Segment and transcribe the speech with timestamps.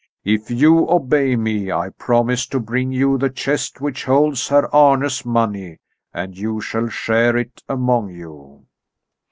[0.25, 5.23] If you obey me I promise to bring you the chest which holds Herr Arne's
[5.27, 5.77] money,
[6.11, 8.65] and you shall share it among you."